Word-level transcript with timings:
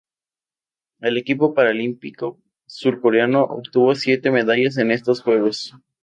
El 0.99 1.15
equipo 1.15 1.53
paralímpico 1.53 2.39
surcoreano 2.65 3.43
obtuvo 3.43 3.93
siete 3.93 4.31
medallas 4.31 4.77
en 4.79 4.89
estos 4.89 5.21
Juegos. 5.21 5.75